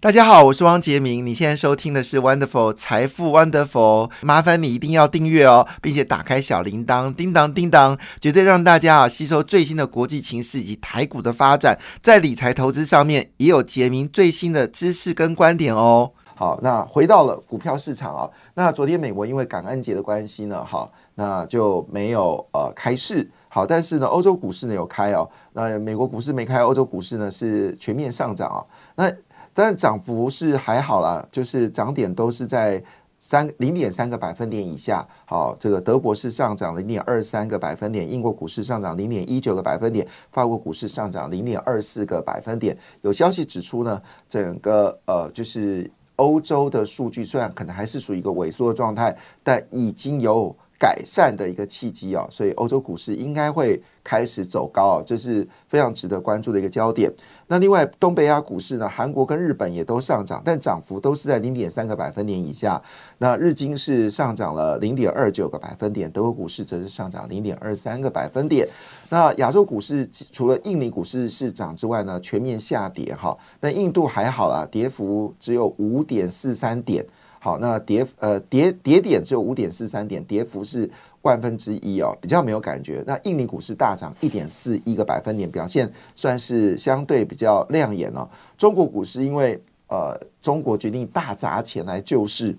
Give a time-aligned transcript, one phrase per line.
[0.00, 1.26] 大家好，我是汪杰明。
[1.26, 16.12] 你现在收听的是 Wonderful 财富 Wonderful，麻烦你一定要订阅哦，并且打开小铃铛，叮当叮当，绝对让大家啊吸收最新的国际情势以及台股的发展，在理财投资上面也有杰明最新的知识跟观点哦。
[16.36, 23.28] 好，那回到了股票市场啊，那昨天美国因为感恩节的关系呢，哈，那就没有呃开市。
[23.48, 28.62] 好，但是呢，欧洲股市呢有开哦，那美国股市没开，欧洲股市呢是全面上涨啊，
[28.94, 29.12] 那。
[29.58, 32.80] 但涨幅是还好啦，就是涨点都是在
[33.18, 35.04] 三零点三个百分点以下。
[35.26, 42.78] 好，这个德国是上涨零点二三个百分点，英国股市上涨零点一九个百分点，法国股市上涨零点二四个百分点。
[43.00, 57.12] 有消息指出呢，整个呃就是欧洲的数据虽然可能还是属于一个萎缩的状态，但已经有改善的一个契机啊，所以欧洲股市应该会开始走高啊，这是非常值得关注的一个焦点。
[57.48, 62.80] 那另外，东北亚股市呢，韩国跟日本也都上涨，但涨幅都是在零点三个百分点以下。
[63.18, 68.68] 那日经是上涨了零点二九个百分点，德国股市则是上涨零点二三个百分点。
[69.08, 73.36] 那亚洲股市除了印尼股市是涨之外呢，全面下跌哈。
[73.60, 77.04] 那印度还好啦，跌幅只有五点四三点。
[77.40, 80.90] 好，那跌呃跌跌点只有五点四三点，跌幅是。
[81.22, 83.02] 万分之一哦，比较没有感觉。
[83.04, 88.26] 那印尼股市大涨一点四一个百分点，表现算是相对比较亮眼哦。
[88.56, 92.56] 中国股市因为呃，中国决定大砸钱来救市，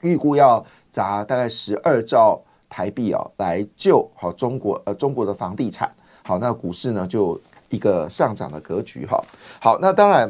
[0.00, 5.88] 预估要砸大概十二兆台币哦，来救好中国呃中国的房地产。
[6.24, 9.22] 好，那股市呢就一个上涨的格局哈。
[9.60, 10.28] 好，那当然。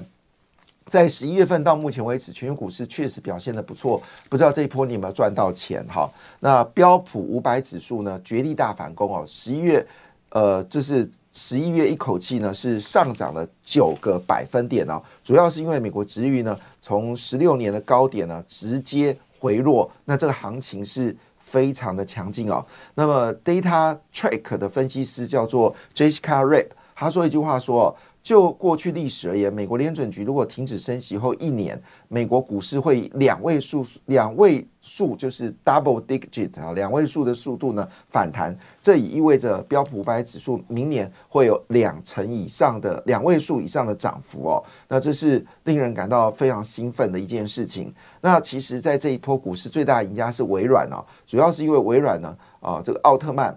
[0.89, 4.01] 在十一月份到目前为止，全球股市确实表现的不错。
[4.29, 6.09] 不知道这一波你有没有赚到钱哈？
[6.39, 9.25] 那标普五百指数呢，绝地大反攻哦。
[9.27, 9.84] 十一月，
[10.28, 15.03] 呃，就是十一月一口气呢是上涨了九个百分点哦。
[15.25, 22.65] 主要是因为美国值域呢从十六年的高点呢直接回落，那这个行情是非常的强劲哦。
[22.94, 27.97] 那么 Data Track 的分析师叫做 Jessica Rip，他说一句话说。
[28.26, 44.65] 就过去历史而言，美国联准局如果停止升息后一年，美国股市会两位数两位数就是 double digit 啊两位数的速度呢反弹，这也意味着标普五百指数明年会有两成以上的两位数以上的涨幅哦。
[44.88, 47.94] 那这是令人感到非常兴奋的一件事情。
[48.20, 50.98] 那其实，在这一波股市最大赢家是微软哦，
[51.28, 53.56] 主要是因为微软呢啊这个奥特曼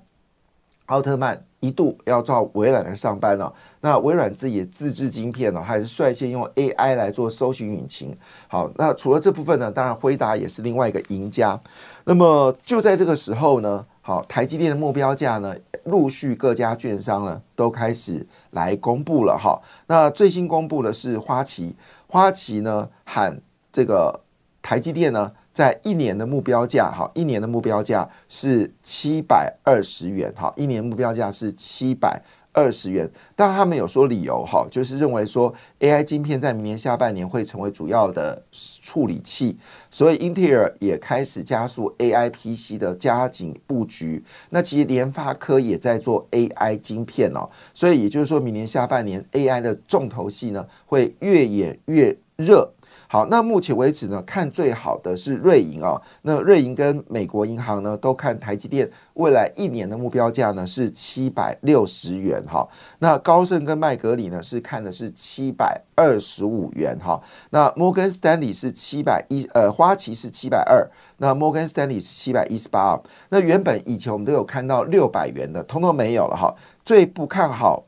[0.90, 3.52] 奥特曼一度要照微软来上班了。
[3.82, 8.16] 那微软自己自制晶片呢，还是率先用 AI 来做搜寻引擎。
[8.48, 11.60] 好，那除了这部分呢，当然辉达也是另外一个赢家。
[12.06, 15.56] 那么就在这个时候呢，好，台积电的目标价呢，
[15.86, 19.62] 陆续各家券商呢都开始来公布了哈。
[19.88, 21.76] 那最新公布的是花旗，
[22.08, 23.40] 花旗呢喊
[23.72, 24.20] 这个
[24.62, 32.22] 台积电呢，在一年的目标价，哈，一年的目标价是七百二十元，哈，一年目标价是七百。
[32.52, 38.42] 二十元，但他们有说理由哈，就是认为说 AI 晶片在明年下半年会成为主要的
[38.82, 39.56] 处理器，
[39.92, 44.22] 所以英特尔也开始加速 AI PC 的加紧布局。
[44.50, 52.74] 那其实联发科也在做 AI 晶片哦，所以也就是说明年下半年 AI 的重头戏呢会越演越热。
[53.12, 56.00] 好，那目前为止呢，看最好的是瑞银啊。
[56.22, 62.70] 那瑞银跟美国银行呢，都看台积电未来一年的目标价呢是七百六十元哈。
[63.00, 67.20] 那高盛跟麦格里呢是看的是七百二十五元哈。
[67.50, 70.88] 那摩根斯丹利是七百一，呃，花旗是七百二，
[71.18, 73.02] 那摩根斯丹利是七百一十八啊。
[73.30, 76.53] 那原本以前我们都有看到六百元的，通通没有了哈。
[76.86, 77.86] 最不看好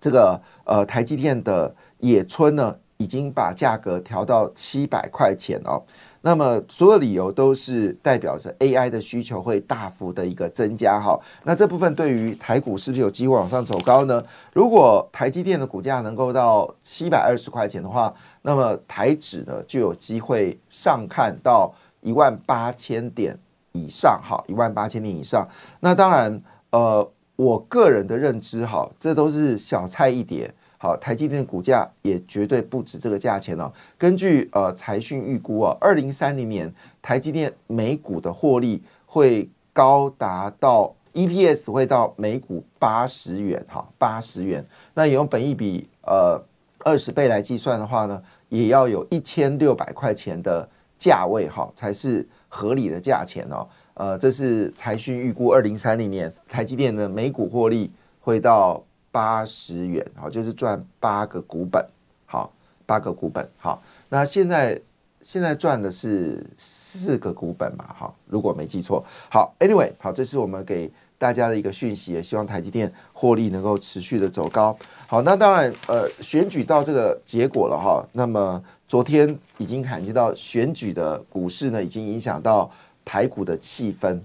[0.00, 2.76] 这个呃台积电的野村呢？
[3.02, 5.82] 已经把价格调到七百块钱哦，
[6.20, 11.18] 那么所有理由都是代表着 AI 的需求会大幅的一个增加哈。
[11.42, 14.22] 那这部分对于台股是不是有机会往上走高呢？
[14.52, 23.36] 如果台积电的股价能够到七百二十块钱的话，那么台指呢就有机会上看到一万八千点
[23.72, 25.44] 以上哈，一万八千点以上。
[25.80, 26.40] 那当然，
[26.70, 30.54] 呃，我个人的认知哈，这都是小菜一碟。
[30.82, 33.72] 好，台积电的股价也绝对不止这个价钱哦。
[33.96, 44.66] 根据呃财讯预估啊，二零三零年台积电每股的获利会高达到 EPS 会到每股八十元哈，八十元。
[44.92, 46.42] 那用本益比呃
[46.80, 50.68] 二十倍来计算的话呢，也要有一千六百块钱的
[50.98, 53.68] 价位哈，才是合理的价钱哦。
[53.94, 57.88] 呃，这是财讯预估二零三零年台积电的每股获利
[58.18, 61.86] 会到八十元，好，就是赚八个股本，
[62.26, 62.52] 好，
[62.84, 63.80] 八个股本，好。
[64.08, 64.80] 那现在
[65.22, 74.76] 现在赚的是四个股本嘛，好，如果没记错，好，Anyway，好，这是我们给大家的一个讯息，也希望台积电获利能够持续的走高。
[75.06, 82.68] 好，那当然，呃，选举到这个结果了哈，那么昨天已经感觉到选举的股市呢，已经影响到。
[83.04, 84.20] 台股的气氛，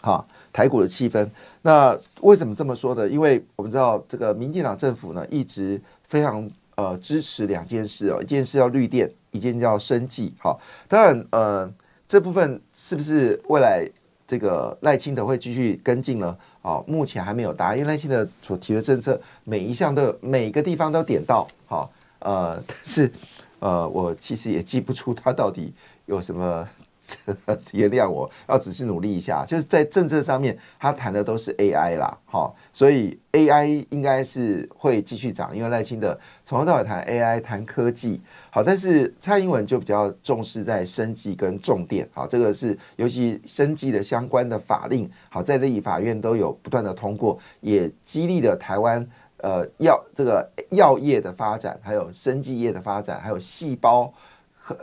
[0.00, 0.26] 哈，
[0.56, 1.28] 台股的气氛。
[1.60, 3.06] 那为什么这么说呢？
[3.06, 10.32] 因为我们知道这个民进党政府呢，一直非常呃支持两件事哦，一件事叫绿电，一件叫生计。
[10.38, 10.58] 好，
[10.88, 11.70] 当然呃
[12.08, 13.86] 这部分是不是未来
[14.26, 16.34] 这个赖清德会继续跟进呢？
[16.62, 21.46] 哦，目前还没有答案，因为赖清德所提的政策每一项都有每个地方都点到。
[21.66, 23.12] 好，呃，但是
[23.58, 25.74] 呃我其实也记不出他到底
[26.06, 26.66] 有什么。
[27.72, 29.44] 原谅我，要仔细努力一下。
[29.46, 38.20] 就是在政策上面，他谈的都是 AI 啦，好，所以 AI 应该是会继续涨，因为赖清德从头到尾谈 AI，谈科技，
[38.50, 49.06] 好，但是蔡英文就比较重视在生计跟重电，好，这个是尤其生计的相关的法令，好，在立法院都有不断的通过，也激励了台湾
[49.38, 54.12] 呃药这个药业的发展，还有生技业的发展，还有细胞。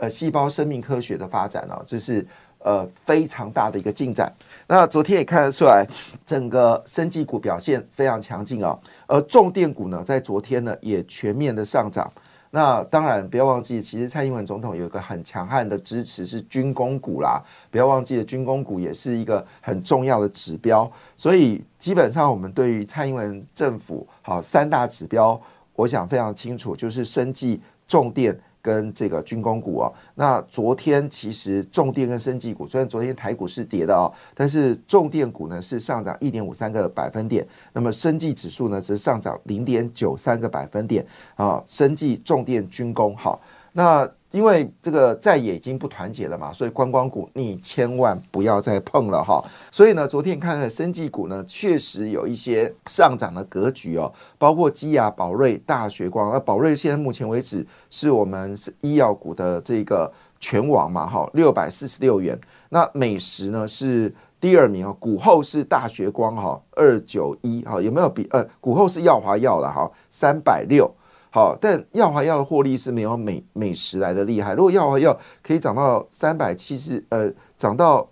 [0.00, 2.26] 呃，细胞生命科学的发展哦，这是
[2.60, 4.32] 呃非常大的一个进展。
[4.66, 5.86] 那昨天也看得出来，
[6.24, 8.78] 整个生技股表现非常强劲哦。
[9.06, 12.10] 而重电股呢，在昨天呢也全面的上涨。
[12.50, 17.42] 那当然不要忘记，其实蔡英文总统有一个很强悍的支持是军工股啦。
[17.70, 20.90] 不要忘记了，军工股也是一个很重要的指标。
[21.16, 25.38] 所以基本上我们对于蔡英文政府好三大指标，
[25.74, 28.40] 我想非常清楚，就是生技、重电。
[28.64, 43.38] 跟这个军工股啊，那昨天其实重电跟生技股，虽然昨天台股是跌的哦，但是重电股呢是上涨一点五三个百分点，那么生技指数呢只是上涨零点九三个百分点啊，生技、重电、军工好，
[43.72, 44.10] 那。
[44.34, 49.40] 因为这个在野已经不团结了嘛，所以观光股你千万不要再碰了哈。
[49.70, 56.32] 所以呢，昨天看看生技股呢，确实有一些上涨的格局哦，包括基亚、宝瑞、大学光。
[56.32, 62.36] 而宝瑞现在目前为止是我们医药股的这个全王嘛，哈，六百四十六元。
[62.70, 70.92] 那美食呢是第二名哦，股后是大学光哈，二九一哈，有没有比呃股后是耀华药了哈，三百六。
[71.34, 74.54] 好，但耀华药的获利是没有美美食来的厉害。
[74.54, 77.28] 如果耀华药可以涨到三百七十，呃，
[77.58, 78.08] 涨到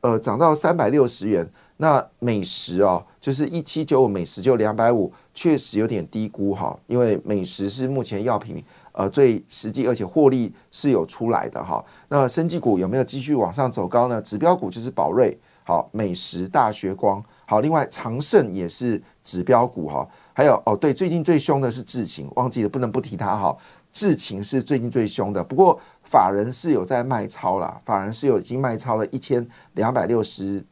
[0.00, 6.74] 呃涨到三百六十元，那美食哦，就是一七九五，美食就两百五，确实有点低估哈。
[6.86, 11.84] 因为美食是目前药品呃最实际，而且获利是有出来的哈。
[12.08, 14.22] 那生技股有没有继续往上走高呢？
[14.22, 20.06] 指标股就是宝瑞，好，美食、大学光，好，另外长盛也是指标股哈。
[20.34, 23.56] 还有哦，对，最近最凶的是智勤，忘记了不能不提它哈。
[23.92, 30.62] 智勤是最近最凶的，不过法人是有在卖超了，法人是有已经卖超了一千两百六十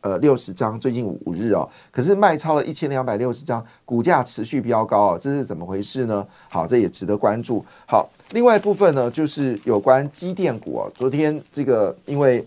[0.00, 6.26] 呃六十张，最近五日哦，可是卖超了一千两百六十张，股价持续飙高哦，这是怎么回事呢？
[6.50, 7.64] 好，这也值得关注。
[7.86, 12.44] 好，另外一部分呢，就是有关机电股哦，昨天这个因为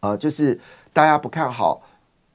[0.00, 0.58] 呃，就是
[0.94, 1.82] 大家不看好。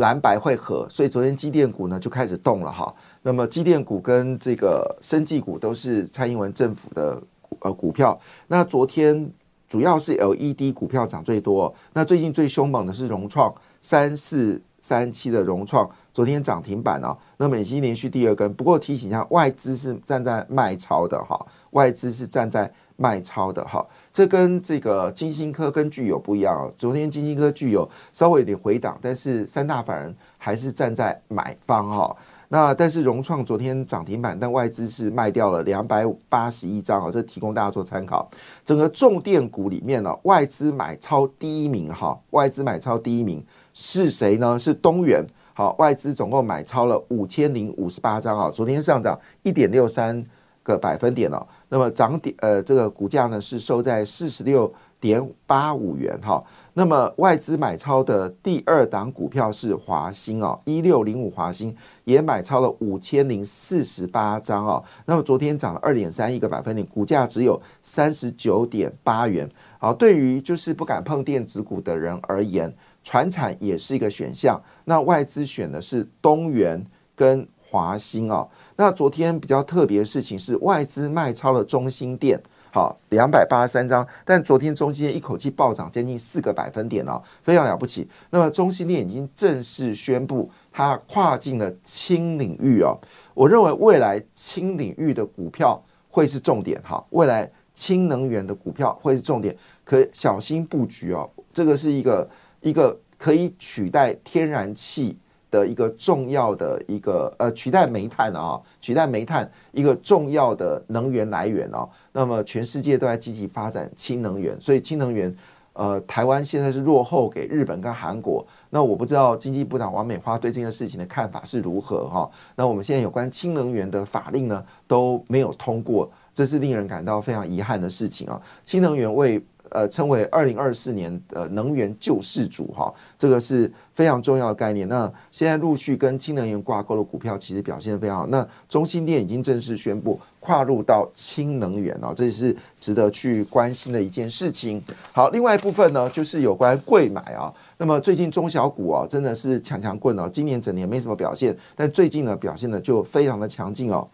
[0.02, 2.94] 蓝白会合，所以昨天机电股呢就开始动了哈。
[3.22, 7.22] 那么机电股跟这个生技股都是蔡英文政府的
[7.60, 8.20] 呃股票。
[8.48, 9.32] 那昨天
[9.70, 11.74] 主要是 LED 股票涨最多。
[11.94, 17.16] 那最近最凶猛的是融创三四三七的融创，昨天涨停板哦。
[17.38, 18.52] 那么已经连续第二根。
[18.56, 21.40] 不过提醒一下，外资是站在卖超的哈，
[21.70, 23.86] 外资是站在卖超的哈。
[24.14, 26.74] 这跟这个金星科跟具有不一样哦。
[26.78, 32.16] 昨天金星科具有稍微有点回档，但是三大法人还是站在买方哈。
[32.50, 38.30] 那但是融创昨天涨停板，但外资是卖掉了两百八十一张哦，这提供大家做参考。
[38.66, 43.42] 整个重电股里面呢，外资买超第一名哈，外资买超第一名
[43.74, 44.60] 是谁呢？
[44.60, 45.26] 是东元。
[45.54, 50.22] 好，外资总共买超了五千零五十八张啊，昨天上涨一点六三
[50.62, 51.48] 个百分点哦。
[51.72, 56.44] 那么涨点呃，这个股价呢是收在四十六点八五元哈。
[56.74, 61.74] 那么外资买超的第二档股票是华兴哦，一六零五华兴
[62.04, 64.84] 也买超了五千零四十八张哦。
[65.06, 69.50] 那么昨天涨了二点三一个百分点，股价只有三十九点八元。
[69.80, 74.62] 好，对于就是不敢碰电子股的人而言，船产也是一个选项。
[74.84, 76.86] 那外资选的是东元
[77.16, 78.50] 跟华兴哦。
[78.82, 88.10] 那昨天比较特别的事情是外资卖超了中心店，好两百八十三张，但昨天中心店一口气暴涨将近四个百分点哦，非常了不起。
[88.32, 92.98] 那么中心店已经正式宣布它跨进了轻领域哦，
[93.36, 102.28] 我认为未来轻领域的股票会是重点哈，未来氢能源的股票会是重点，可小心布局哦，这个是一个
[102.62, 105.20] 一个可以取代天然气。
[105.52, 111.88] 的一个重要的一个呃取代煤炭啊，取代煤炭一个重要的能源来源哦。
[112.14, 115.36] 那么全世界都在积极发展氢能源，所以氢能源
[115.74, 118.46] 呃台湾现在是落后给日本跟韩国。
[118.70, 122.32] 那我不知道经济部长王美花对这件事情的看法是如何哈。
[122.56, 128.42] 那我们现在有关氢能源的法令呢都没有通过，这是令人感到非常遗憾的事情啊。
[128.64, 134.88] 氢能源为呃，称为二零二四年的能源救世主哈，这个是非常重要的概念。
[134.90, 138.28] 那现在陆续跟氢能源挂钩的股票，其实表现非常好。
[138.28, 144.84] 那中心店已经正式宣布跨入到氢能源哦，这也是值得去关心的一件事情。
[145.14, 147.54] 好，另外一部分呢，就是有关贵买啊。
[147.78, 154.06] 那么最近中小股啊，真的是强强棍哦，今年整年没什么表现，但最近呢，表现的就非常的强劲哦。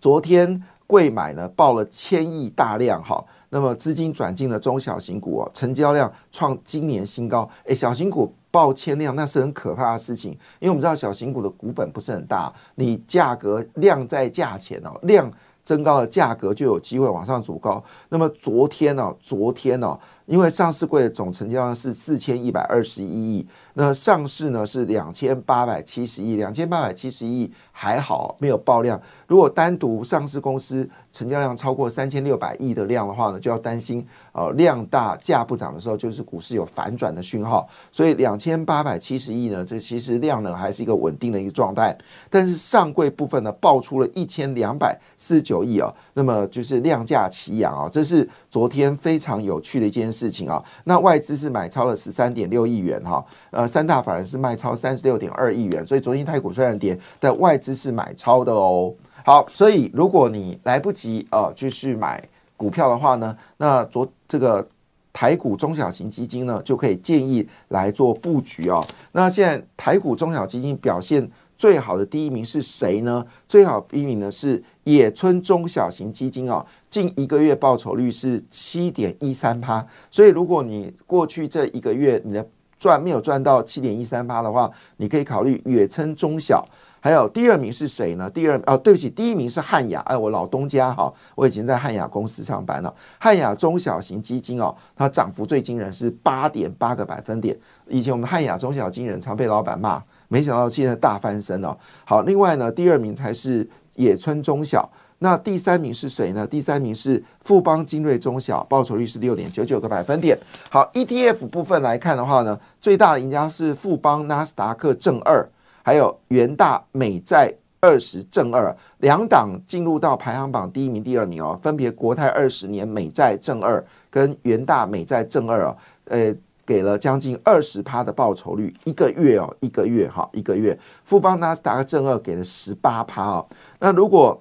[0.00, 3.24] 昨天贵买呢报了千亿大量哈。
[3.50, 7.48] 那么资金转进了中小型股哦，成交量创今年新高。
[7.64, 15.30] 诶，小型股爆千量，那是很可怕的事情，因为我们知道小型股的股本不是很大，你价格量在价钱哦，量
[15.62, 17.82] 增高了，价格就有机会往上走高。
[18.08, 19.98] 那么昨天呢，昨天呢，
[20.30, 23.44] 因为上市柜的总成交量是四千一百二十一亿。
[23.74, 29.00] 那上市呢是两千八百七十亿，两千八百七十亿还好没有爆量。
[29.26, 37.68] 如果单独上市公司成交量超过三千六百亿的量的话呢，就要担心呃量大价不涨的时候，就是股市有反转的讯号。
[37.90, 41.96] 所以两千八百七十亿呢，这其实量呢还是一个稳定的一个状态。
[42.28, 50.62] 但是上柜部分呢爆出了一千两百四十九亿啊，那么就是量价齐扬啊，这是昨天非常有趣的一件事事情啊。
[50.84, 53.70] 那外资是买超了十三点六亿元哈，呃。
[53.70, 58.92] 三大法人是卖超三十六点二亿元，所以昨天太股虽然跌，但外资是买超的哦。
[59.24, 62.20] 好，所以如果你来不及呃继续买
[62.56, 64.66] 股票的话呢，那昨这个
[65.12, 68.84] 台股中小型基金呢就可以建议来做布局哦。
[69.12, 73.24] 那现在台股中小基金表现最好的第一名是谁呢？
[73.46, 74.60] 最好第一名呢是
[74.92, 79.86] 野村中小型基金哦，近一个月报酬率是七点一三趴。
[80.10, 82.46] 所以如果你过去这一个月你的
[82.78, 86.66] 赚没有赚到七点一三趴的话，你可以考虑远称中小。
[87.02, 88.28] 还有第二名是谁呢？
[88.28, 90.00] 第二哦，对不起，第一名是汉雅。
[90.00, 92.94] 哎，我老东家哈，我以前在汉雅公司上班了。
[93.18, 97.58] 汉雅中小型基金哦，它涨幅最惊人是八点八个百分点。
[97.88, 101.74] 以前我们汉雅中小金人常被老板骂，没想到现在大翻身哦。
[102.04, 103.66] 好，另外呢，第二名才是
[104.00, 104.90] 野村中小。
[105.22, 106.46] 那第三名是谁呢？
[106.46, 110.38] 第三名是富邦精锐中小，报酬率是六点九九个百分点。
[110.70, 115.46] 好，ETF 部分来看的话呢，最大的赢家是富邦纳斯达克正二，
[115.82, 125.76] 还有元大美债二十正二，两档进入到排行榜第一名、第二名哦，分别国泰二十年美债正二跟元大美债正二哦，
[126.06, 126.34] 呃，
[126.70, 130.78] 给了将近二十趴的报酬率，一个月哦，一个月哈，一个月。
[131.02, 133.48] 富邦纳斯达克正二给了十八趴哦，
[133.80, 134.40] 那如果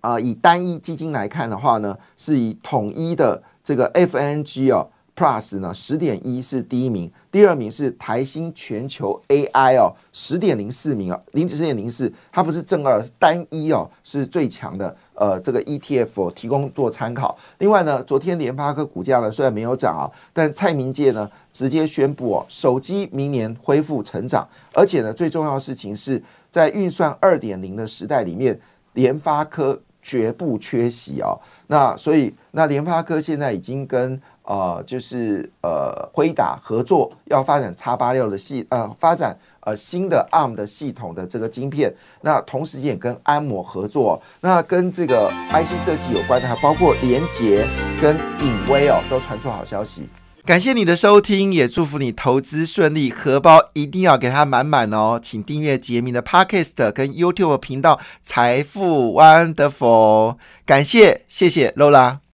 [0.00, 17.38] 啊，以单一基金来看的话呢，是以统一的这个 FNG 哦 Plus 呢十点一是第一名，第二名是台新全球 AI 哦十点零四名啊，零十点零四，它不是正二，是单一哦，是最强的呃这个 ETF 提供做参考。
[17.58, 28.58] 另外呢，昨天联发科股价呢虽然没有涨啊，但蔡明介呢直接宣布哦，手机明年恢复成长，而且呢最重要的事情是在运算二点零的时代里面，
[28.94, 29.80] 联发科。
[30.06, 31.32] 绝不缺席哦！
[31.68, 41.92] 那所以，那联发科现在已经跟呃，就是呃，辉达合作，要发展叉八六的系呃，发展呃新的 ARM 的系统的这个晶片。
[42.20, 47.66] 那同时也跟安摩合作，那跟这个 IC 设计有关的，还包括联捷
[48.00, 50.08] 跟影威哦，都传出好消息。
[50.44, 55.18] 感谢你的收听，也祝福你投资顺利，荷包一定要给它满满哦！
[55.22, 60.32] 请订阅杰明的 Podcast 跟 YouTube 频道《财富 Wonderful》，
[60.66, 62.24] 感谢，谢谢 Lola。